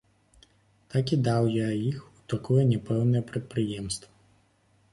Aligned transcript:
Так 0.93 1.05
і 1.17 1.19
даў 1.27 1.43
я 1.55 1.67
іх 1.89 1.99
у 2.17 2.23
такое 2.35 2.63
няпэўнае 2.73 3.23
прадпрыемства. 3.31 4.13